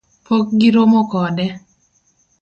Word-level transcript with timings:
Pok 0.25 0.45
giromo 0.59 0.99
kode 1.11 1.45